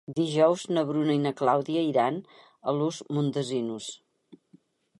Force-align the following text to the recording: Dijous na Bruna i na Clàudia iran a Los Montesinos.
Dijous 0.19 0.61
na 0.77 0.83
Bruna 0.91 1.17
i 1.17 1.21
na 1.25 1.33
Clàudia 1.41 1.83
iran 1.89 2.17
a 2.73 2.77
Los 2.81 3.03
Montesinos. 3.19 3.91